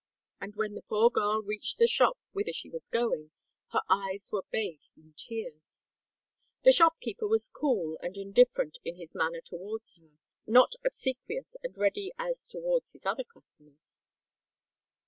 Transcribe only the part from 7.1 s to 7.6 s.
was